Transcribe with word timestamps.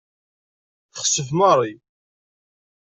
Texsef 0.93 1.29
Mary. 1.39 1.73